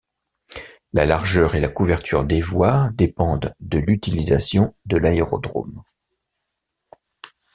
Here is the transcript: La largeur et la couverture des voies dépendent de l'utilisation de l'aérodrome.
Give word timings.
La 0.93 1.05
largeur 1.05 1.53
et 1.53 1.59
la 1.59 1.67
couverture 1.69 2.25
des 2.25 2.41
voies 2.41 2.89
dépendent 2.95 3.53
de 3.59 3.77
l'utilisation 3.77 4.73
de 4.87 4.97
l'aérodrome. 4.97 5.83